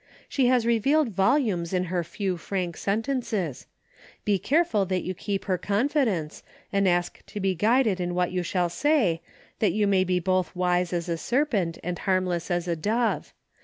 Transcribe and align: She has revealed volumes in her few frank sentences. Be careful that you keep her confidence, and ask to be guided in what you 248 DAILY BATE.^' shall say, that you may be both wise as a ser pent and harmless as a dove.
She 0.27 0.47
has 0.47 0.65
revealed 0.65 1.09
volumes 1.09 1.73
in 1.73 1.83
her 1.83 2.03
few 2.03 2.35
frank 2.35 2.75
sentences. 2.75 3.67
Be 4.25 4.39
careful 4.39 4.83
that 4.87 5.03
you 5.03 5.13
keep 5.13 5.45
her 5.45 5.59
confidence, 5.59 6.41
and 6.73 6.87
ask 6.87 7.23
to 7.27 7.39
be 7.39 7.53
guided 7.53 7.99
in 8.01 8.15
what 8.15 8.31
you 8.31 8.43
248 8.43 8.89
DAILY 8.95 9.03
BATE.^' 9.03 9.13
shall 9.13 9.19
say, 9.19 9.21
that 9.59 9.73
you 9.77 9.85
may 9.85 10.03
be 10.03 10.19
both 10.19 10.55
wise 10.55 10.91
as 10.91 11.07
a 11.07 11.19
ser 11.19 11.45
pent 11.45 11.77
and 11.83 11.99
harmless 11.99 12.49
as 12.49 12.67
a 12.67 12.75
dove. 12.75 13.31